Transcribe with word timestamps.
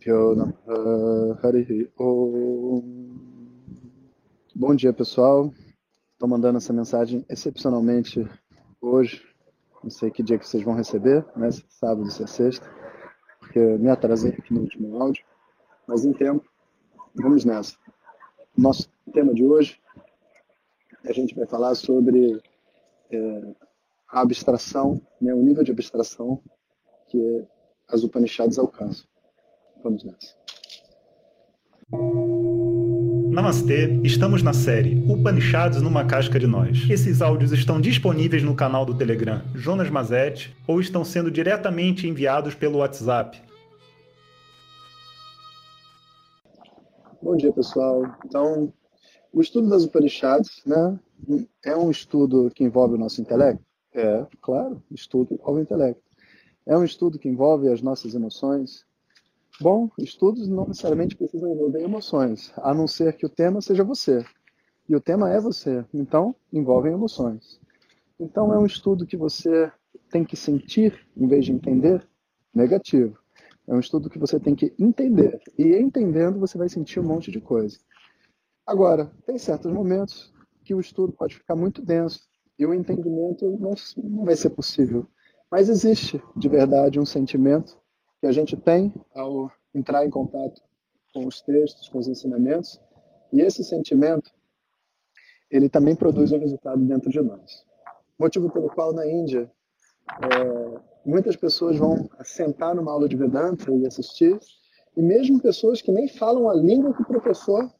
Pyo 0.00 0.34
Namaha 0.34 1.38
Harihi 1.40 1.88
Om. 1.96 2.82
Bom 4.52 4.74
dia, 4.74 4.92
pessoal. 4.92 5.54
Estou 6.14 6.28
mandando 6.28 6.58
essa 6.58 6.72
mensagem 6.72 7.24
excepcionalmente 7.28 8.28
hoje. 8.80 9.24
Não 9.80 9.90
sei 9.90 10.10
que 10.10 10.24
dia 10.24 10.40
que 10.40 10.48
vocês 10.48 10.64
vão 10.64 10.74
receber, 10.74 11.24
né? 11.36 11.46
É 11.46 11.52
sábado, 11.68 12.10
se 12.10 12.24
é 12.24 12.26
sexta, 12.26 12.68
porque 13.38 13.60
me 13.60 13.90
atrasei 13.90 14.32
aqui 14.32 14.52
no 14.52 14.62
último 14.62 15.00
áudio. 15.00 15.24
Mas 15.86 16.04
em 16.04 16.12
tempo, 16.12 16.44
vamos 17.14 17.44
nessa. 17.44 17.76
Nosso 18.56 18.90
tema 19.12 19.32
de 19.32 19.44
hoje, 19.44 19.80
a 21.04 21.12
gente 21.12 21.32
vai 21.32 21.46
falar 21.46 21.76
sobre 21.76 22.42
é, 23.12 23.54
a 24.08 24.20
abstração, 24.20 25.00
né, 25.20 25.32
o 25.32 25.42
nível 25.42 25.62
de 25.62 25.70
abstração 25.70 26.42
que 27.06 27.46
as 27.88 28.04
Upanishads 28.04 28.58
alcançam. 28.58 29.06
Vamos 29.82 30.04
nessa. 30.04 30.36
Namastê, 33.30 34.00
estamos 34.02 34.42
na 34.42 34.52
série 34.52 35.02
Upanishads 35.08 35.80
numa 35.80 36.04
casca 36.04 36.38
de 36.38 36.46
nós. 36.46 36.90
Esses 36.90 37.22
áudios 37.22 37.52
estão 37.52 37.80
disponíveis 37.80 38.42
no 38.42 38.54
canal 38.54 38.84
do 38.84 38.96
Telegram 38.96 39.40
Jonas 39.54 39.88
Mazet 39.88 40.54
ou 40.66 40.80
estão 40.80 41.04
sendo 41.04 41.30
diretamente 41.30 42.06
enviados 42.06 42.54
pelo 42.54 42.78
WhatsApp. 42.78 43.40
Bom 47.22 47.36
dia, 47.36 47.52
pessoal. 47.52 48.02
Então, 48.24 48.72
o 49.32 49.40
estudo 49.40 49.68
das 49.68 49.84
Upanishads 49.84 50.62
né, 50.66 50.98
é 51.64 51.76
um 51.76 51.90
estudo 51.90 52.50
que 52.54 52.64
envolve 52.64 52.94
o 52.94 52.98
nosso 52.98 53.20
intelecto? 53.20 53.62
É, 53.94 54.26
claro, 54.42 54.82
estudo 54.90 55.34
envolve 55.34 55.60
o 55.60 55.62
intelecto. 55.62 56.07
É 56.68 56.76
um 56.76 56.84
estudo 56.84 57.18
que 57.18 57.30
envolve 57.30 57.66
as 57.72 57.80
nossas 57.80 58.14
emoções? 58.14 58.84
Bom, 59.58 59.88
estudos 59.98 60.46
não 60.46 60.66
necessariamente 60.68 61.16
precisam 61.16 61.50
envolver 61.50 61.82
emoções, 61.82 62.52
a 62.58 62.74
não 62.74 62.86
ser 62.86 63.16
que 63.16 63.24
o 63.24 63.28
tema 63.30 63.62
seja 63.62 63.82
você. 63.82 64.22
E 64.86 64.94
o 64.94 65.00
tema 65.00 65.32
é 65.32 65.40
você, 65.40 65.82
então 65.94 66.36
envolvem 66.52 66.92
emoções. 66.92 67.58
Então 68.20 68.52
é 68.52 68.58
um 68.58 68.66
estudo 68.66 69.06
que 69.06 69.16
você 69.16 69.72
tem 70.10 70.22
que 70.22 70.36
sentir 70.36 71.08
em 71.16 71.26
vez 71.26 71.46
de 71.46 71.52
entender? 71.52 72.06
Negativo. 72.54 73.18
É 73.66 73.74
um 73.74 73.80
estudo 73.80 74.10
que 74.10 74.18
você 74.18 74.38
tem 74.38 74.54
que 74.54 74.74
entender. 74.78 75.40
E 75.56 75.74
entendendo, 75.74 76.38
você 76.38 76.58
vai 76.58 76.68
sentir 76.68 77.00
um 77.00 77.04
monte 77.04 77.30
de 77.30 77.40
coisa. 77.40 77.78
Agora, 78.66 79.10
tem 79.24 79.38
certos 79.38 79.72
momentos 79.72 80.30
que 80.62 80.74
o 80.74 80.80
estudo 80.80 81.14
pode 81.14 81.34
ficar 81.34 81.56
muito 81.56 81.80
denso 81.80 82.28
e 82.58 82.66
o 82.66 82.74
entendimento 82.74 83.46
não, 83.58 83.74
não 84.04 84.24
vai 84.26 84.36
ser 84.36 84.50
possível. 84.50 85.08
Mas 85.50 85.68
existe, 85.68 86.22
de 86.36 86.48
verdade, 86.48 87.00
um 87.00 87.06
sentimento 87.06 87.78
que 88.20 88.26
a 88.26 88.32
gente 88.32 88.56
tem 88.56 88.92
ao 89.14 89.50
entrar 89.74 90.04
em 90.04 90.10
contato 90.10 90.60
com 91.14 91.26
os 91.26 91.40
textos, 91.40 91.88
com 91.88 91.98
os 91.98 92.08
ensinamentos, 92.08 92.80
e 93.32 93.40
esse 93.40 93.64
sentimento, 93.64 94.30
ele 95.50 95.68
também 95.68 95.94
produz 95.96 96.32
um 96.32 96.38
resultado 96.38 96.80
dentro 96.84 97.10
de 97.10 97.20
nós. 97.20 97.64
Motivo 98.18 98.50
pelo 98.50 98.68
qual 98.68 98.92
na 98.92 99.06
Índia 99.06 99.50
é, 100.22 100.80
muitas 101.04 101.36
pessoas 101.36 101.76
vão 101.76 102.08
sentar 102.22 102.74
numa 102.74 102.92
aula 102.92 103.08
de 103.08 103.16
Vedanta 103.16 103.70
e 103.72 103.86
assistir, 103.86 104.38
e 104.96 105.02
mesmo 105.02 105.40
pessoas 105.40 105.80
que 105.80 105.92
nem 105.92 106.08
falam 106.08 106.48
a 106.48 106.54
língua 106.54 106.92
que 106.92 107.02
o 107.02 107.06
professor 107.06 107.72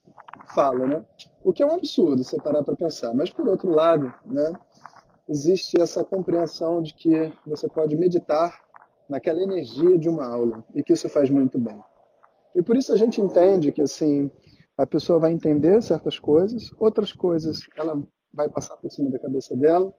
fala, 0.55 0.87
né? 0.87 1.05
O 1.43 1.53
que 1.53 1.63
é 1.63 1.67
um 1.67 1.75
absurdo 1.75 2.23
você 2.23 2.41
parar 2.41 2.63
para 2.63 2.77
pensar. 2.77 3.13
Mas 3.15 3.31
por 3.31 3.47
outro 3.49 3.71
lado, 3.71 4.13
né, 4.25 4.53
existe 5.29 5.81
essa 5.81 6.05
compreensão 6.05 6.83
de 6.83 6.95
que 6.95 7.33
você 7.47 7.69
pode 7.69 7.97
meditar 7.97 8.61
naquela 9.09 9.43
energia 9.43 9.99
de 9.99 10.09
uma 10.09 10.27
aula 10.27 10.65
e 10.75 10.83
que 10.83 10.93
isso 10.93 11.09
faz 11.09 11.31
muito 11.31 11.59
bem. 11.59 11.79
E 12.55 12.63
por 12.63 12.77
isso 12.77 12.93
a 12.93 12.97
gente 12.97 13.21
entende 13.21 13.73
que 13.73 13.83
assim 13.83 14.31
a 14.77 14.87
pessoa 14.87 15.19
vai 15.19 15.33
entender 15.33 15.83
certas 15.83 16.19
coisas, 16.19 16.73
outras 16.79 17.13
coisas 17.13 17.61
ela 17.77 18.03
vai 18.33 18.49
passar 18.49 18.77
por 18.77 18.91
cima 18.91 19.11
da 19.11 19.19
cabeça 19.19 19.57
dela, 19.57 19.93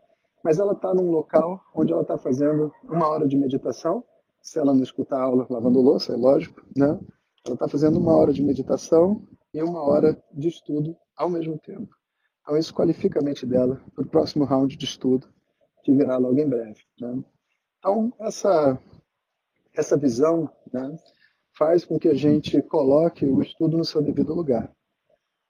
mas 0.44 0.58
ela 0.58 0.74
está 0.74 0.94
num 0.94 1.12
local 1.12 1.62
onde 1.76 1.92
ela 1.92 2.02
está 2.02 2.18
fazendo 2.18 2.72
uma 2.84 3.08
hora 3.08 3.28
de 3.28 3.36
meditação, 3.36 4.04
se 4.42 4.58
ela 4.58 4.74
não 4.74 4.82
escutar 4.82 5.20
a 5.20 5.24
aula 5.24 5.46
lavando 5.50 5.82
louça, 5.82 6.14
é 6.14 6.16
lógico, 6.16 6.62
né? 6.76 6.98
Ela 7.46 7.56
está 7.56 7.68
fazendo 7.68 8.00
uma 8.00 8.16
hora 8.16 8.32
de 8.32 8.42
meditação 8.42 9.22
e 9.54 9.62
uma 9.62 9.82
hora 9.82 10.18
de 10.32 10.48
estudo 10.48 10.96
ao 11.16 11.30
mesmo 11.30 11.58
tempo. 11.58 11.99
Então, 12.50 12.58
isso 12.58 12.74
qualifica 12.74 13.20
a 13.20 13.24
mente 13.24 13.46
dela 13.46 13.80
para 13.94 14.04
o 14.04 14.08
próximo 14.08 14.44
round 14.44 14.76
de 14.76 14.84
estudo, 14.84 15.28
que 15.84 15.94
virá 15.94 16.18
logo 16.18 16.40
em 16.40 16.50
breve. 16.50 16.82
Né? 17.00 17.24
Então, 17.78 18.12
essa, 18.20 18.82
essa 19.72 19.96
visão 19.96 20.50
né, 20.74 20.98
faz 21.56 21.86
com 21.86 22.00
que 22.00 22.08
a 22.08 22.16
gente 22.16 22.60
coloque 22.64 23.24
o 23.24 23.40
estudo 23.40 23.78
no 23.78 23.86
seu 23.86 24.02
devido 24.02 24.34
lugar. 24.34 24.76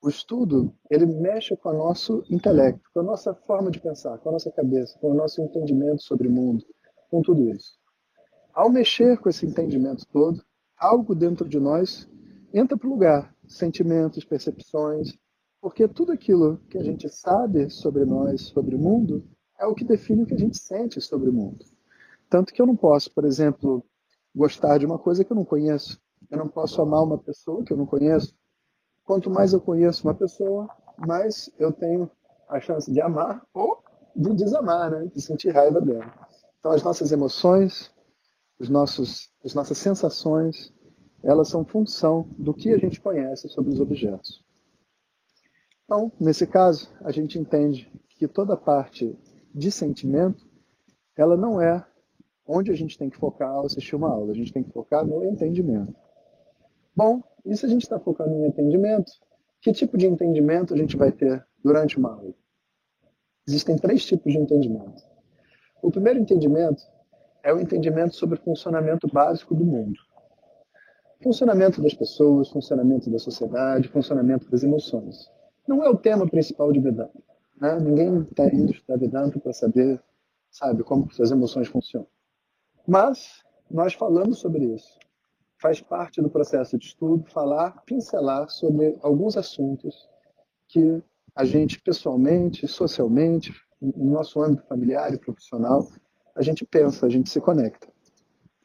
O 0.03 0.09
estudo, 0.09 0.75
ele 0.91 1.05
mexe 1.05 1.55
com 1.55 1.69
o 1.69 1.77
nosso 1.77 2.21
intelecto, 2.29 2.89
com 2.93 2.99
a 2.99 3.03
nossa 3.03 3.33
forma 3.33 3.71
de 3.71 3.79
pensar, 3.79 4.17
com 4.17 4.27
a 4.27 4.33
nossa 4.33 4.51
cabeça, 4.51 4.99
com 4.99 5.11
o 5.11 5.15
nosso 5.15 5.41
entendimento 5.41 6.03
sobre 6.03 6.27
o 6.27 6.31
mundo, 6.31 6.65
com 7.09 7.21
tudo 7.21 7.49
isso. 7.49 7.79
Ao 8.53 8.69
mexer 8.69 9.17
com 9.19 9.29
esse 9.29 9.45
entendimento 9.45 10.05
todo, 10.11 10.43
algo 10.77 11.15
dentro 11.15 11.47
de 11.47 11.61
nós 11.61 12.09
entra 12.53 12.77
para 12.77 12.89
o 12.89 12.91
lugar, 12.91 13.33
sentimentos, 13.47 14.25
percepções, 14.25 15.17
porque 15.61 15.87
tudo 15.87 16.11
aquilo 16.11 16.57
que 16.69 16.77
a 16.77 16.83
gente 16.83 17.09
sabe 17.09 17.69
sobre 17.69 18.05
nós, 18.05 18.41
sobre 18.47 18.75
o 18.75 18.79
mundo, 18.79 19.23
é 19.59 19.65
o 19.65 19.75
que 19.75 19.83
define 19.83 20.23
o 20.23 20.25
que 20.25 20.33
a 20.33 20.39
gente 20.39 20.57
sente 20.57 21.01
sobre 21.01 21.29
o 21.29 21.33
mundo. 21.33 21.65
Tanto 22.29 22.53
que 22.53 22.61
eu 22.61 22.65
não 22.65 22.75
posso, 22.75 23.13
por 23.13 23.25
exemplo, 23.25 23.83
gostar 24.33 24.77
de 24.77 24.85
uma 24.85 24.97
coisa 24.97 25.23
que 25.23 25.31
eu 25.31 25.35
não 25.35 25.43
conheço. 25.43 25.99
Eu 26.29 26.37
não 26.37 26.47
posso 26.47 26.81
amar 26.81 27.03
uma 27.03 27.17
pessoa 27.17 27.63
que 27.63 27.73
eu 27.73 27.77
não 27.77 27.85
conheço. 27.85 28.33
Quanto 29.03 29.29
mais 29.29 29.51
eu 29.51 29.59
conheço 29.59 30.07
uma 30.07 30.13
pessoa, 30.13 30.69
mais 30.97 31.49
eu 31.57 31.73
tenho 31.73 32.09
a 32.47 32.59
chance 32.59 32.91
de 32.91 33.01
amar 33.01 33.45
ou 33.53 33.83
de 34.15 34.33
desamar, 34.33 34.91
né? 34.91 35.09
de 35.13 35.21
sentir 35.21 35.49
raiva 35.49 35.81
dela. 35.81 36.13
Então, 36.59 36.71
as 36.71 36.83
nossas 36.83 37.11
emoções, 37.11 37.91
os 38.59 38.69
nossos, 38.69 39.29
as 39.43 39.53
nossas 39.53 39.77
sensações, 39.77 40.73
elas 41.23 41.47
são 41.49 41.65
função 41.65 42.29
do 42.37 42.53
que 42.53 42.71
a 42.73 42.77
gente 42.77 43.01
conhece 43.01 43.49
sobre 43.49 43.73
os 43.73 43.79
objetos. 43.79 44.43
Então, 45.89 46.11
nesse 46.19 46.45
caso, 46.45 46.87
a 47.01 47.11
gente 47.11 47.39
entende 47.39 47.91
que 48.09 48.27
toda 48.27 48.55
parte 48.55 49.17
de 49.51 49.71
sentimento, 49.71 50.47
ela 51.17 51.35
não 51.35 51.59
é 51.59 51.83
onde 52.45 52.69
a 52.69 52.75
gente 52.75 52.95
tem 52.95 53.09
que 53.09 53.17
focar 53.17 53.49
ao 53.49 53.65
assistir 53.65 53.95
uma 53.95 54.07
aula. 54.07 54.31
A 54.31 54.35
gente 54.35 54.53
tem 54.53 54.61
que 54.61 54.71
focar 54.71 55.03
no 55.03 55.25
entendimento. 55.25 55.95
Bom, 56.95 57.23
e 57.43 57.57
se 57.57 57.65
a 57.65 57.69
gente 57.69 57.81
está 57.81 57.99
focando 57.99 58.35
em 58.35 58.45
entendimento, 58.45 59.11
que 59.59 59.73
tipo 59.73 59.97
de 59.97 60.05
entendimento 60.05 60.75
a 60.75 60.77
gente 60.77 60.95
vai 60.95 61.11
ter 61.11 61.43
durante 61.63 61.97
uma 61.97 62.13
aula? 62.13 62.35
Existem 63.47 63.75
três 63.75 64.05
tipos 64.05 64.31
de 64.31 64.37
entendimento. 64.37 65.01
O 65.81 65.89
primeiro 65.89 66.19
entendimento 66.19 66.83
é 67.41 67.51
o 67.51 67.59
entendimento 67.59 68.13
sobre 68.13 68.37
o 68.37 68.43
funcionamento 68.43 69.07
básico 69.11 69.55
do 69.55 69.65
mundo. 69.65 69.99
Funcionamento 71.23 71.81
das 71.81 71.95
pessoas, 71.95 72.47
funcionamento 72.49 73.09
da 73.09 73.17
sociedade, 73.17 73.87
funcionamento 73.87 74.47
das 74.51 74.61
emoções 74.61 75.27
não 75.69 75.83
é 75.83 75.89
o 75.89 75.95
tema 75.95 76.27
principal 76.27 76.71
de 76.71 76.79
Vedanta. 76.79 77.23
Né? 77.61 77.79
Ninguém 77.79 78.21
está 78.23 78.47
indo 78.47 78.71
estudar 78.71 78.97
Vedanta 78.97 79.39
para 79.39 79.53
saber, 79.53 80.01
sabe, 80.49 80.83
como 80.83 81.07
as 81.19 81.29
emoções 81.29 81.67
funcionam. 81.67 82.07
Mas 82.87 83.43
nós 83.69 83.93
falamos 83.93 84.39
sobre 84.39 84.65
isso. 84.65 84.97
Faz 85.61 85.79
parte 85.79 86.23
do 86.23 86.29
processo 86.29 86.75
de 86.75 86.87
estudo 86.87 87.23
falar, 87.29 87.83
pincelar 87.85 88.49
sobre 88.49 88.97
alguns 89.03 89.37
assuntos 89.37 90.09
que 90.67 91.03
a 91.35 91.45
gente 91.45 91.79
pessoalmente, 91.79 92.67
socialmente, 92.67 93.53
no 93.79 94.11
nosso 94.11 94.41
âmbito 94.41 94.65
familiar 94.67 95.13
e 95.13 95.19
profissional, 95.19 95.87
a 96.35 96.41
gente 96.41 96.65
pensa, 96.65 97.05
a 97.05 97.09
gente 97.09 97.29
se 97.29 97.39
conecta. 97.39 97.87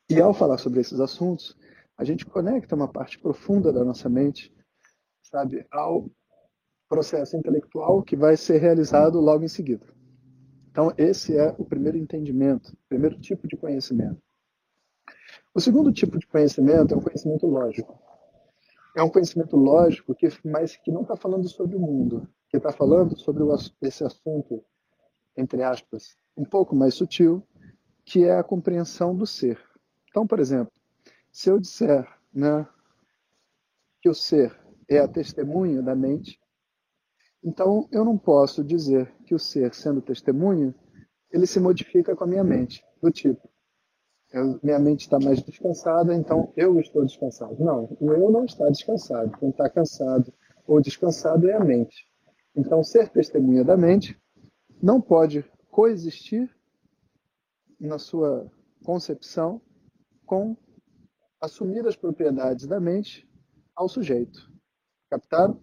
E 0.09 0.19
ao 0.23 0.33
falar 0.33 0.57
sobre 0.57 0.81
esses 0.81 1.01
assuntos, 1.01 1.55
a 1.99 2.05
gente 2.05 2.25
conecta 2.25 2.75
uma 2.75 2.89
parte 2.89 3.19
profunda 3.19 3.71
da 3.71 3.85
nossa 3.85 4.09
mente, 4.09 4.51
sabe, 5.23 5.67
ao 5.71 6.09
processo 6.89 7.37
intelectual 7.37 8.03
que 8.03 8.17
vai 8.17 8.37
ser 8.37 8.59
realizado 8.59 9.21
logo 9.21 9.45
em 9.45 9.49
seguida. 9.49 9.87
Então, 10.71 10.93
esse 10.99 11.37
é 11.37 11.55
o 11.59 11.65
primeiro 11.65 11.97
entendimento, 11.97 12.73
o 12.73 12.89
primeiro 12.89 13.19
tipo 13.21 13.47
de 13.47 13.57
conhecimento. 13.57 14.21
O 15.55 15.61
segundo 15.61 15.93
tipo 15.93 16.19
de 16.19 16.27
conhecimento 16.27 16.93
é 16.93 16.97
um 16.97 17.01
conhecimento 17.01 17.47
lógico. 17.47 17.97
É 18.97 19.03
um 19.03 19.09
conhecimento 19.09 19.57
lógico, 19.57 20.15
que, 20.15 20.29
mas 20.45 20.77
que 20.77 20.91
não 20.91 21.03
está 21.03 21.17
falando 21.17 21.49
sobre 21.49 21.77
o 21.77 21.81
mundo, 21.81 22.29
que 22.49 22.57
está 22.57 22.73
falando 22.73 23.17
sobre 23.19 23.43
o, 23.43 23.57
esse 23.83 24.05
assunto, 24.05 24.65
entre 25.37 25.63
aspas, 25.63 26.17
um 26.37 26.45
pouco 26.45 26.75
mais 26.75 26.95
sutil, 26.95 27.47
que 28.05 28.25
é 28.25 28.37
a 28.37 28.45
compreensão 28.45 29.15
do 29.15 29.27
ser. 29.27 29.61
Então, 30.09 30.27
por 30.27 30.41
exemplo, 30.41 30.73
se 31.31 31.51
eu 31.51 31.59
disser 31.59 32.07
né, 32.33 32.67
que 34.01 34.09
o 34.09 34.15
ser 34.15 34.57
é 34.89 34.99
a 34.99 35.09
testemunha 35.09 35.83
da 35.83 35.95
mente, 35.95 36.39
então, 37.45 37.87
eu 37.93 38.05
não 38.05 38.17
posso 38.17 38.65
dizer 38.65 39.15
que 39.27 39.35
o 39.35 39.39
ser, 39.39 39.75
sendo 39.75 40.01
testemunho, 40.01 40.75
ele 41.31 41.47
se 41.47 41.61
modifica 41.61 42.17
com 42.17 42.25
a 42.25 42.27
minha 42.27 42.43
mente, 42.43 42.83
do 43.03 43.11
tipo, 43.11 43.47
eu, 44.33 44.59
minha 44.63 44.79
mente 44.79 45.03
está 45.03 45.19
mais 45.21 45.43
descansada, 45.43 46.15
então 46.15 46.53
eu 46.57 46.81
estou 46.81 47.05
descansado. 47.05 47.63
Não, 47.63 47.97
o 48.01 48.13
eu 48.13 48.31
não 48.31 48.45
está 48.45 48.69
descansado. 48.69 49.37
Quem 49.39 49.51
está 49.51 49.69
cansado 49.69 50.33
ou 50.67 50.81
descansado 50.81 51.49
é 51.49 51.55
a 51.55 51.65
mente. 51.65 52.09
Então, 52.57 52.83
ser 52.83 53.11
testemunha 53.11 53.63
da 53.63 53.77
mente 53.77 54.19
não 54.83 55.01
pode 55.01 55.45
coexistir 55.71 56.51
na 57.79 57.99
sua 57.99 58.51
concepção 58.85 59.61
com 60.25 60.57
assumir 61.41 61.87
as 61.87 61.95
propriedades 61.95 62.67
da 62.67 62.81
mente 62.81 63.29
ao 63.77 63.89
sujeito. 63.89 64.51
Captaram? 65.11 65.61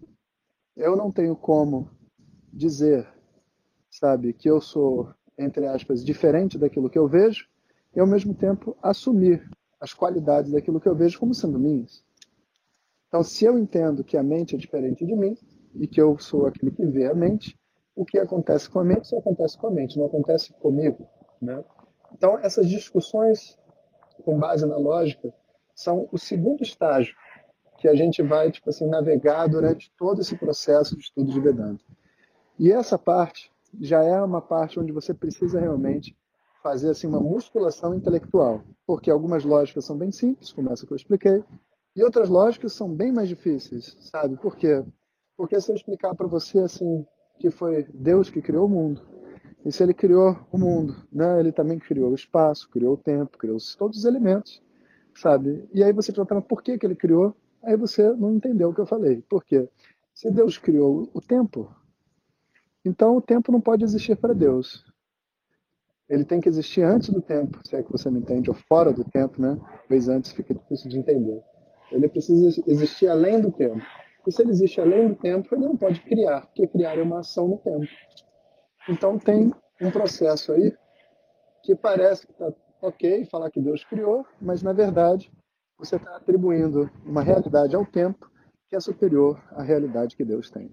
Eu 0.76 0.96
não 0.96 1.10
tenho 1.10 1.36
como 1.36 1.90
dizer, 2.52 3.06
sabe, 3.90 4.32
que 4.32 4.48
eu 4.48 4.60
sou, 4.60 5.12
entre 5.38 5.66
aspas, 5.66 6.04
diferente 6.04 6.58
daquilo 6.58 6.88
que 6.88 6.98
eu 6.98 7.06
vejo 7.06 7.46
e, 7.94 8.00
ao 8.00 8.06
mesmo 8.06 8.34
tempo, 8.34 8.76
assumir 8.82 9.48
as 9.80 9.92
qualidades 9.92 10.52
daquilo 10.52 10.80
que 10.80 10.88
eu 10.88 10.94
vejo 10.94 11.18
como 11.18 11.34
sendo 11.34 11.58
minhas. 11.58 12.04
Então, 13.08 13.22
se 13.22 13.44
eu 13.44 13.58
entendo 13.58 14.02
que 14.02 14.16
a 14.16 14.22
mente 14.22 14.54
é 14.54 14.58
diferente 14.58 15.04
de 15.04 15.14
mim 15.14 15.36
e 15.74 15.86
que 15.86 16.00
eu 16.00 16.18
sou 16.18 16.46
aquele 16.46 16.70
que 16.70 16.86
vê 16.86 17.06
a 17.06 17.14
mente, 17.14 17.58
o 17.94 18.04
que 18.04 18.18
acontece 18.18 18.70
com 18.70 18.78
a 18.78 18.84
mente 18.84 19.08
só 19.08 19.18
acontece 19.18 19.58
com 19.58 19.66
a 19.66 19.70
mente, 19.70 19.98
não 19.98 20.06
acontece 20.06 20.52
comigo. 20.54 21.06
Né? 21.40 21.62
Então, 22.12 22.38
essas 22.38 22.68
discussões 22.68 23.58
com 24.24 24.38
base 24.38 24.64
na 24.64 24.76
lógica 24.76 25.34
são 25.74 26.08
o 26.10 26.18
segundo 26.18 26.62
estágio 26.62 27.14
que 27.82 27.88
a 27.88 27.96
gente 27.96 28.22
vai 28.22 28.48
tipo 28.48 28.70
assim 28.70 28.86
navegar 28.86 29.48
durante 29.48 29.92
todo 29.98 30.20
esse 30.20 30.36
processo 30.36 30.96
de 30.96 31.02
estudo 31.02 31.32
de 31.32 31.40
Vedanta. 31.40 31.82
E 32.56 32.70
essa 32.70 32.96
parte 32.96 33.50
já 33.80 34.04
é 34.04 34.22
uma 34.22 34.40
parte 34.40 34.78
onde 34.78 34.92
você 34.92 35.12
precisa 35.12 35.58
realmente 35.58 36.16
fazer 36.62 36.90
assim 36.90 37.08
uma 37.08 37.18
musculação 37.18 37.92
intelectual, 37.92 38.62
porque 38.86 39.10
algumas 39.10 39.44
lógicas 39.44 39.84
são 39.84 39.98
bem 39.98 40.12
simples, 40.12 40.52
como 40.52 40.72
essa 40.72 40.86
que 40.86 40.92
eu 40.92 40.96
expliquei, 40.96 41.42
e 41.96 42.04
outras 42.04 42.28
lógicas 42.28 42.72
são 42.72 42.88
bem 42.88 43.10
mais 43.10 43.28
difíceis, 43.28 43.96
sabe? 43.98 44.36
Por 44.36 44.54
quê? 44.56 44.84
Porque 45.36 45.60
se 45.60 45.72
eu 45.72 45.74
explicar 45.74 46.14
para 46.14 46.28
você 46.28 46.60
assim 46.60 47.04
que 47.40 47.50
foi 47.50 47.84
Deus 47.92 48.30
que 48.30 48.40
criou 48.40 48.66
o 48.66 48.68
mundo, 48.68 49.02
e 49.64 49.72
se 49.72 49.82
ele 49.82 49.92
criou 49.92 50.38
o 50.52 50.56
mundo, 50.56 50.94
né, 51.12 51.40
ele 51.40 51.50
também 51.50 51.80
criou 51.80 52.12
o 52.12 52.14
espaço, 52.14 52.70
criou 52.70 52.94
o 52.94 52.96
tempo, 52.96 53.36
criou 53.36 53.56
todos 53.76 53.98
os 53.98 54.04
elementos, 54.04 54.62
sabe? 55.16 55.68
E 55.74 55.82
aí 55.82 55.92
você 55.92 56.12
pergunta, 56.12 56.40
por 56.40 56.62
que 56.62 56.78
que 56.78 56.86
ele 56.86 56.94
criou? 56.94 57.34
Aí 57.62 57.76
você 57.76 58.12
não 58.12 58.34
entendeu 58.34 58.70
o 58.70 58.74
que 58.74 58.80
eu 58.80 58.86
falei. 58.86 59.22
Por 59.22 59.44
quê? 59.44 59.68
Se 60.14 60.30
Deus 60.30 60.58
criou 60.58 61.08
o 61.14 61.20
tempo, 61.20 61.74
então 62.84 63.16
o 63.16 63.22
tempo 63.22 63.52
não 63.52 63.60
pode 63.60 63.84
existir 63.84 64.16
para 64.16 64.34
Deus. 64.34 64.84
Ele 66.08 66.24
tem 66.24 66.40
que 66.40 66.48
existir 66.48 66.82
antes 66.82 67.08
do 67.08 67.22
tempo, 67.22 67.60
se 67.66 67.76
é 67.76 67.82
que 67.82 67.90
você 67.90 68.10
me 68.10 68.18
entende, 68.18 68.50
ou 68.50 68.56
fora 68.56 68.92
do 68.92 69.04
tempo, 69.04 69.40
né? 69.40 69.58
Talvez 69.78 70.08
antes 70.08 70.32
fica 70.32 70.52
difícil 70.52 70.90
de 70.90 70.98
entender. 70.98 71.42
Ele 71.90 72.08
precisa 72.08 72.62
existir 72.66 73.08
além 73.08 73.40
do 73.40 73.50
tempo. 73.50 73.80
E 74.26 74.32
se 74.32 74.42
ele 74.42 74.50
existe 74.50 74.80
além 74.80 75.08
do 75.08 75.14
tempo, 75.14 75.54
ele 75.54 75.64
não 75.64 75.76
pode 75.76 76.00
criar, 76.02 76.42
porque 76.42 76.66
criar 76.66 76.98
é 76.98 77.02
uma 77.02 77.20
ação 77.20 77.48
no 77.48 77.58
tempo. 77.58 77.86
Então 78.88 79.18
tem 79.18 79.52
um 79.80 79.90
processo 79.90 80.52
aí 80.52 80.76
que 81.62 81.74
parece 81.74 82.26
que 82.26 82.32
está 82.32 82.52
ok 82.80 83.24
falar 83.26 83.50
que 83.50 83.60
Deus 83.60 83.84
criou, 83.84 84.26
mas 84.40 84.62
na 84.62 84.72
verdade 84.72 85.30
você 85.82 85.96
está 85.96 86.14
atribuindo 86.14 86.88
uma 87.04 87.22
realidade 87.22 87.74
ao 87.74 87.84
tempo 87.84 88.30
que 88.68 88.76
é 88.76 88.80
superior 88.80 89.42
à 89.50 89.64
realidade 89.64 90.16
que 90.16 90.24
Deus 90.24 90.48
tem. 90.48 90.70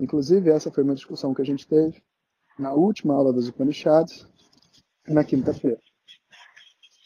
Inclusive, 0.00 0.50
essa 0.50 0.70
foi 0.70 0.82
uma 0.82 0.94
discussão 0.94 1.34
que 1.34 1.42
a 1.42 1.44
gente 1.44 1.68
teve 1.68 2.02
na 2.58 2.72
última 2.72 3.14
aula 3.14 3.30
das 3.30 3.46
Upanishads, 3.46 4.26
na 5.06 5.22
quinta-feira. 5.22 5.78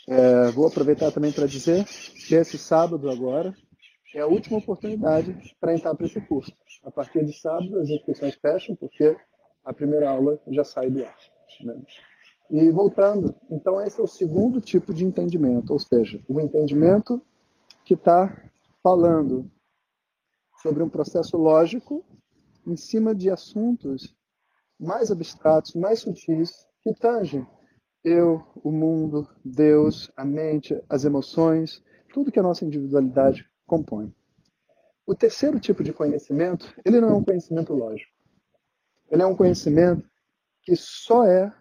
É, 0.09 0.51
vou 0.53 0.69
aproveitar 0.69 1.11
também 1.11 1.33
para 1.33 1.47
dizer 1.47 1.85
que 1.85 2.35
esse 2.37 2.57
sábado 2.57 3.11
agora 3.11 3.53
é 4.15 4.21
a 4.21 4.27
última 4.27 4.59
oportunidade 4.59 5.37
para 5.61 5.75
entrar 5.75 5.97
para 5.97 6.07
esse 6.07 6.21
curso. 6.21 6.53
A 6.85 6.93
partir 6.93 7.25
de 7.25 7.33
sábado 7.33 7.81
as 7.81 7.89
inscrições 7.89 8.37
fecham, 8.37 8.77
porque 8.77 9.17
a 9.65 9.73
primeira 9.73 10.09
aula 10.09 10.41
já 10.49 10.63
sai 10.63 10.91
do 10.91 11.05
ar. 11.05 11.17
Né? 11.61 11.83
E 12.51 12.71
voltando, 12.71 13.35
então 13.51 13.81
esse 13.81 14.01
é 14.01 14.05
o 14.05 14.07
segundo 14.07 14.61
tipo 14.61 14.95
de 14.95 15.05
entendimento, 15.05 15.73
ou 15.73 15.79
seja, 15.81 16.23
o 16.29 16.41
entendimento 16.41 17.21
que 17.93 17.99
está 17.99 18.51
falando 18.83 19.51
sobre 20.63 20.83
um 20.83 20.89
processo 20.89 21.37
lógico 21.37 22.03
em 22.67 22.75
cima 22.75 23.15
de 23.15 23.29
assuntos 23.29 24.17
mais 24.81 25.11
abstratos, 25.11 25.75
mais 25.75 26.01
sutis, 26.01 26.67
que 26.83 26.95
tangem 26.95 27.47
eu, 28.03 28.43
o 28.65 28.73
mundo, 28.73 29.29
Deus, 29.45 30.11
a 30.17 30.25
mente, 30.25 30.83
as 30.89 31.05
emoções, 31.05 31.85
tudo 32.15 32.33
que 32.33 32.41
a 32.41 32.43
nossa 32.43 32.65
individualidade 32.65 33.47
compõe. 33.67 34.11
O 35.07 35.15
terceiro 35.15 35.61
tipo 35.61 35.85
de 35.85 35.93
conhecimento, 35.93 36.75
ele 36.87 36.99
não 36.99 37.11
é 37.11 37.15
um 37.15 37.25
conhecimento 37.25 37.75
lógico. 37.75 38.11
Ele 39.11 39.21
é 39.21 39.27
um 39.27 39.37
conhecimento 39.37 40.09
que 40.63 40.75
só 40.77 41.27
é 41.27 41.55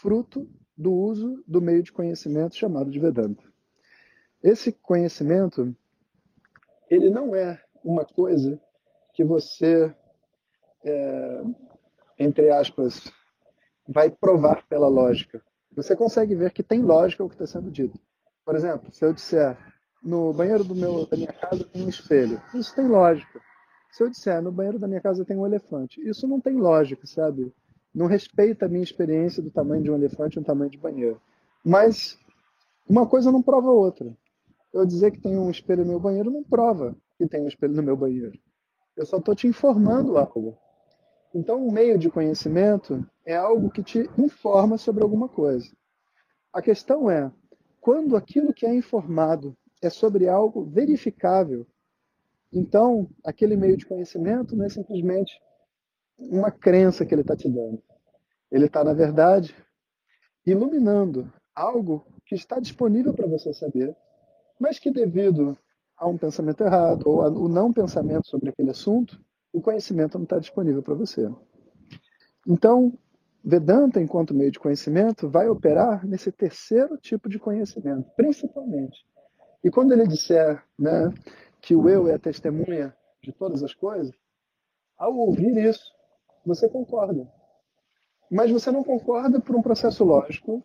fruto 0.00 0.48
do 0.74 0.90
uso 0.90 1.44
do 1.46 1.60
meio 1.60 1.82
de 1.82 1.92
conhecimento 1.92 2.56
chamado 2.56 2.90
de 2.90 2.98
Vedanta. 2.98 3.49
Esse 4.42 4.72
conhecimento, 4.72 5.74
ele 6.88 7.10
não 7.10 7.34
é 7.34 7.62
uma 7.84 8.04
coisa 8.04 8.60
que 9.12 9.22
você, 9.22 9.94
é, 10.84 11.42
entre 12.18 12.50
aspas, 12.50 13.12
vai 13.86 14.10
provar 14.10 14.66
pela 14.66 14.88
lógica. 14.88 15.42
Você 15.76 15.94
consegue 15.94 16.34
ver 16.34 16.52
que 16.52 16.62
tem 16.62 16.80
lógica 16.82 17.24
o 17.24 17.28
que 17.28 17.34
está 17.34 17.46
sendo 17.46 17.70
dito. 17.70 17.98
Por 18.44 18.56
exemplo, 18.56 18.92
se 18.92 19.04
eu 19.04 19.12
disser 19.12 19.56
no 20.02 20.32
banheiro 20.32 20.64
do 20.64 20.74
meu, 20.74 21.06
da 21.06 21.16
minha 21.16 21.32
casa 21.32 21.64
tem 21.64 21.84
um 21.84 21.88
espelho, 21.88 22.40
isso 22.54 22.74
tem 22.74 22.88
lógica. 22.88 23.40
Se 23.90 24.02
eu 24.02 24.08
disser 24.08 24.40
no 24.40 24.52
banheiro 24.52 24.78
da 24.78 24.88
minha 24.88 25.00
casa 25.00 25.24
tem 25.24 25.36
um 25.36 25.46
elefante, 25.46 26.00
isso 26.08 26.26
não 26.26 26.40
tem 26.40 26.54
lógica, 26.56 27.06
sabe? 27.06 27.52
Não 27.94 28.06
respeita 28.06 28.66
a 28.66 28.68
minha 28.68 28.82
experiência 28.82 29.42
do 29.42 29.50
tamanho 29.50 29.82
de 29.82 29.90
um 29.90 29.96
elefante 29.96 30.36
e 30.36 30.40
um 30.40 30.44
tamanho 30.44 30.70
de 30.70 30.78
banheiro. 30.78 31.20
Mas 31.64 32.18
uma 32.88 33.06
coisa 33.06 33.30
não 33.30 33.42
prova 33.42 33.68
a 33.68 33.72
outra. 33.72 34.16
Eu 34.72 34.86
dizer 34.86 35.10
que 35.10 35.20
tem 35.20 35.36
um 35.36 35.50
espelho 35.50 35.84
no 35.84 35.90
meu 35.90 36.00
banheiro 36.00 36.30
não 36.30 36.44
prova 36.44 36.96
que 37.16 37.26
tem 37.26 37.42
um 37.42 37.48
espelho 37.48 37.74
no 37.74 37.82
meu 37.82 37.96
banheiro. 37.96 38.38
Eu 38.96 39.04
só 39.04 39.18
estou 39.18 39.34
te 39.34 39.46
informando 39.46 40.16
algo. 40.16 40.56
Então, 41.34 41.64
um 41.64 41.70
meio 41.70 41.98
de 41.98 42.10
conhecimento 42.10 43.06
é 43.24 43.36
algo 43.36 43.70
que 43.70 43.82
te 43.82 44.08
informa 44.18 44.76
sobre 44.78 45.02
alguma 45.02 45.28
coisa. 45.28 45.70
A 46.52 46.60
questão 46.60 47.10
é, 47.10 47.30
quando 47.80 48.16
aquilo 48.16 48.52
que 48.52 48.66
é 48.66 48.74
informado 48.74 49.56
é 49.80 49.88
sobre 49.88 50.28
algo 50.28 50.64
verificável, 50.64 51.66
então 52.52 53.08
aquele 53.24 53.56
meio 53.56 53.76
de 53.76 53.86
conhecimento 53.86 54.56
não 54.56 54.64
é 54.64 54.68
simplesmente 54.68 55.40
uma 56.18 56.50
crença 56.50 57.06
que 57.06 57.14
ele 57.14 57.22
está 57.22 57.36
te 57.36 57.48
dando. 57.48 57.82
Ele 58.50 58.66
está, 58.66 58.82
na 58.82 58.92
verdade, 58.92 59.54
iluminando 60.44 61.32
algo 61.54 62.04
que 62.26 62.34
está 62.34 62.58
disponível 62.58 63.14
para 63.14 63.26
você 63.26 63.52
saber, 63.54 63.96
mas 64.60 64.78
que 64.78 64.90
devido 64.90 65.56
a 65.96 66.06
um 66.06 66.18
pensamento 66.18 66.62
errado 66.62 67.02
ou 67.06 67.22
ao 67.22 67.48
não 67.48 67.72
pensamento 67.72 68.28
sobre 68.28 68.50
aquele 68.50 68.70
assunto, 68.70 69.18
o 69.52 69.60
conhecimento 69.60 70.18
não 70.18 70.24
está 70.24 70.38
disponível 70.38 70.82
para 70.82 70.94
você. 70.94 71.28
Então, 72.46 72.92
Vedanta, 73.42 74.00
enquanto 74.00 74.34
meio 74.34 74.50
de 74.50 74.60
conhecimento, 74.60 75.28
vai 75.28 75.48
operar 75.48 76.06
nesse 76.06 76.30
terceiro 76.30 76.98
tipo 76.98 77.26
de 77.26 77.38
conhecimento, 77.38 78.10
principalmente. 78.14 79.06
E 79.64 79.70
quando 79.70 79.92
ele 79.92 80.06
disser 80.06 80.62
né, 80.78 81.12
que 81.60 81.74
o 81.74 81.88
eu 81.88 82.06
é 82.06 82.14
a 82.14 82.18
testemunha 82.18 82.94
de 83.22 83.32
todas 83.32 83.62
as 83.62 83.72
coisas, 83.74 84.14
ao 84.98 85.16
ouvir 85.16 85.56
isso, 85.56 85.90
você 86.44 86.68
concorda. 86.68 87.26
Mas 88.30 88.50
você 88.50 88.70
não 88.70 88.84
concorda 88.84 89.40
por 89.40 89.56
um 89.56 89.62
processo 89.62 90.04
lógico, 90.04 90.62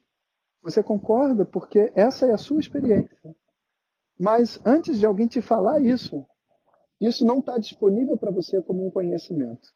você 0.61 0.83
concorda 0.83 1.45
porque 1.45 1.93
essa 1.95 2.25
é 2.25 2.33
a 2.33 2.37
sua 2.37 2.59
experiência. 2.59 3.14
Mas 4.19 4.59
antes 4.65 4.99
de 4.99 5.05
alguém 5.05 5.27
te 5.27 5.41
falar 5.41 5.81
isso, 5.81 6.25
isso 6.99 7.25
não 7.25 7.39
está 7.39 7.57
disponível 7.57 8.17
para 8.17 8.31
você 8.31 8.61
como 8.61 8.85
um 8.85 8.91
conhecimento. 8.91 9.73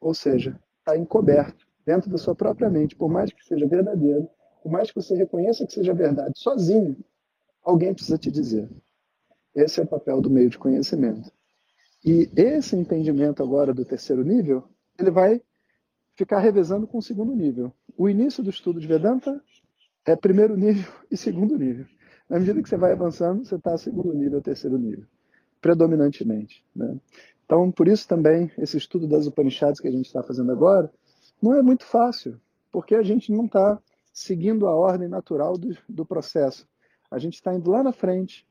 Ou 0.00 0.12
seja, 0.12 0.58
está 0.80 0.96
encoberto 0.96 1.66
dentro 1.84 2.10
da 2.10 2.18
sua 2.18 2.34
própria 2.34 2.68
mente, 2.68 2.96
por 2.96 3.08
mais 3.08 3.32
que 3.32 3.44
seja 3.44 3.66
verdadeiro, 3.66 4.28
por 4.62 4.70
mais 4.70 4.90
que 4.90 5.00
você 5.00 5.14
reconheça 5.14 5.66
que 5.66 5.72
seja 5.72 5.94
verdade, 5.94 6.32
sozinho, 6.36 6.96
alguém 7.62 7.94
precisa 7.94 8.18
te 8.18 8.30
dizer. 8.30 8.68
Esse 9.54 9.80
é 9.80 9.84
o 9.84 9.86
papel 9.86 10.20
do 10.20 10.30
meio 10.30 10.50
de 10.50 10.58
conhecimento. 10.58 11.32
E 12.04 12.30
esse 12.36 12.76
entendimento 12.76 13.42
agora 13.42 13.72
do 13.72 13.84
terceiro 13.84 14.24
nível, 14.24 14.64
ele 14.98 15.10
vai 15.10 15.40
ficar 16.14 16.40
revezando 16.40 16.86
com 16.86 16.98
o 16.98 17.02
segundo 17.02 17.34
nível. 17.34 17.72
O 17.96 18.08
início 18.08 18.42
do 18.42 18.50
estudo 18.50 18.80
de 18.80 18.86
Vedanta 18.86 19.42
é 20.04 20.14
primeiro 20.16 20.56
nível 20.56 20.92
e 21.10 21.16
segundo 21.16 21.56
nível. 21.58 21.86
Na 22.28 22.38
medida 22.38 22.62
que 22.62 22.68
você 22.68 22.76
vai 22.76 22.92
avançando, 22.92 23.44
você 23.44 23.54
está 23.54 23.76
segundo 23.78 24.12
nível, 24.12 24.40
terceiro 24.40 24.76
nível 24.78 25.06
predominantemente. 25.60 26.64
Né? 26.74 26.96
Então, 27.44 27.70
por 27.70 27.88
isso 27.88 28.06
também, 28.06 28.50
esse 28.58 28.76
estudo 28.76 29.06
das 29.06 29.26
Upanishads 29.26 29.80
que 29.80 29.88
a 29.88 29.90
gente 29.90 30.06
está 30.06 30.22
fazendo 30.22 30.52
agora 30.52 30.92
não 31.40 31.54
é 31.54 31.62
muito 31.62 31.84
fácil, 31.84 32.40
porque 32.70 32.94
a 32.94 33.02
gente 33.02 33.32
não 33.32 33.46
está 33.46 33.78
seguindo 34.12 34.66
a 34.66 34.74
ordem 34.74 35.08
natural 35.08 35.56
do, 35.56 35.76
do 35.88 36.04
processo. 36.04 36.66
A 37.10 37.18
gente 37.18 37.34
está 37.34 37.54
indo 37.54 37.70
lá 37.70 37.82
na 37.82 37.92
frente, 37.92 38.46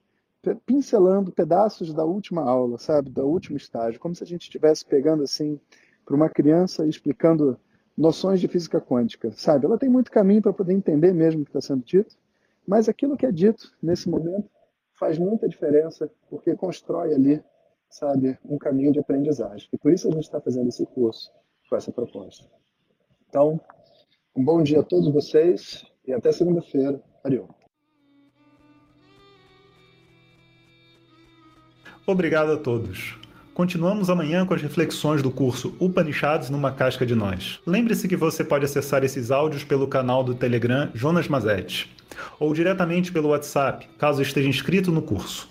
pincelando 0.66 1.32
pedaços 1.32 1.94
da 1.94 2.06
última 2.06 2.42
aula, 2.42 2.78
sabe, 2.78 3.10
do 3.10 3.26
último 3.26 3.58
estágio, 3.58 4.00
como 4.00 4.16
se 4.16 4.24
a 4.24 4.28
gente 4.28 4.44
estivesse 4.44 4.86
pegando 4.86 5.24
assim 5.24 5.60
para 6.06 6.16
uma 6.16 6.30
criança 6.30 6.86
e 6.86 6.90
explicando 6.90 7.60
noções 7.98 8.40
de 8.40 8.48
física 8.48 8.80
quântica, 8.80 9.32
sabe? 9.32 9.66
Ela 9.66 9.78
tem 9.78 9.90
muito 9.90 10.10
caminho 10.10 10.42
para 10.42 10.54
poder 10.54 10.74
entender 10.74 11.14
mesmo 11.14 11.42
o 11.42 11.44
que 11.44 11.50
está 11.50 11.62
sendo 11.62 11.84
dito, 11.84 12.16
mas 12.68 12.90
aquilo 12.90 13.16
que 13.16 13.26
é 13.26 13.32
dito 13.32 13.74
nesse 13.82 14.10
momento 14.10 14.50
faz 15.00 15.18
muita 15.18 15.48
diferença, 15.48 16.12
porque 16.30 16.56
constrói 16.56 17.14
ali, 17.14 17.42
sabe, 17.90 18.38
um 18.44 18.58
caminho 18.58 18.92
de 18.92 19.00
aprendizagem. 19.00 19.70
E 19.72 19.78
por 19.78 19.94
isso 19.94 20.08
a 20.08 20.12
gente 20.12 20.24
está 20.24 20.42
fazendo 20.42 20.68
esse 20.68 20.86
curso 20.88 21.32
com 21.70 21.76
essa 21.76 21.92
proposta. 21.92 22.46
Então, 23.30 23.60
um 24.36 24.44
bom 24.44 24.62
dia 24.62 24.82
a 24.82 24.84
todos 24.84 25.12
vocês 25.14 25.86
e 26.06 26.12
até 26.12 26.32
segunda-feira. 26.32 27.02
Ariô. 27.24 27.48
Obrigado 32.06 32.52
a 32.54 32.58
todos. 32.58 33.18
Continuamos 33.58 34.08
amanhã 34.08 34.46
com 34.46 34.54
as 34.54 34.62
reflexões 34.62 35.24
do 35.24 35.32
curso 35.32 35.74
Upanishads 35.80 36.52
numa 36.52 36.72
casca 36.72 37.04
de 37.04 37.16
nós. 37.16 37.60
Lembre-se 37.66 38.08
que 38.08 38.16
você 38.16 38.44
pode 38.44 38.66
acessar 38.66 39.04
esses 39.04 39.32
áudios 39.32 39.64
pelo 39.64 39.88
canal 39.88 40.24
do 40.24 40.36
Telegram 40.36 40.92
Jonas 40.94 41.28
Mazetti 41.28 41.90
ou 42.40 42.54
diretamente 42.54 43.12
pelo 43.12 43.30
WhatsApp, 43.30 43.90
caso 43.98 44.22
esteja 44.22 44.48
inscrito 44.48 44.92
no 44.92 45.02
curso. 45.02 45.50